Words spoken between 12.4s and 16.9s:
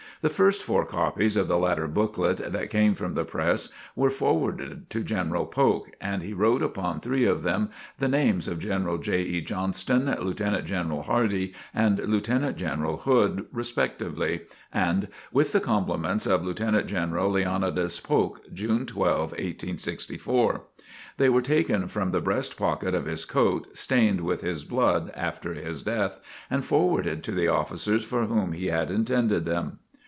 General Hood, respectively, and "With the compliments of Lieutenant